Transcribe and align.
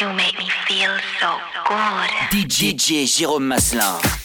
You 0.00 0.06
make 0.12 0.38
me 0.38 0.48
feel 0.68 0.96
so 1.20 1.34
good. 1.66 2.10
DJ, 2.30 2.72
DJ 2.72 3.04
Jérôme 3.04 3.46
Maslin. 3.46 4.17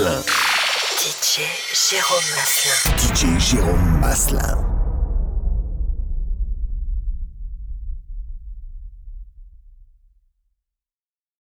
Jérôme 0.00 0.29